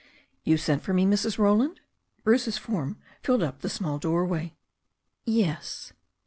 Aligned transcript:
"You 0.43 0.57
sent 0.57 0.81
for 0.81 0.95
me, 0.95 1.05
Mrs. 1.05 1.37
Roland?" 1.37 1.79
Bruce's 2.23 2.57
form 2.57 2.97
filled 3.21 3.43
up 3.43 3.61
the 3.61 3.69
small 3.69 3.99
doorway. 3.99 4.55
"Yes." 5.27 5.93